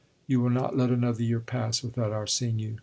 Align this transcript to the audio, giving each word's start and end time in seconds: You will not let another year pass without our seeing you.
You 0.25 0.39
will 0.41 0.49
not 0.49 0.75
let 0.75 0.89
another 0.89 1.21
year 1.21 1.39
pass 1.39 1.83
without 1.83 2.11
our 2.11 2.25
seeing 2.25 2.57
you. 2.57 2.79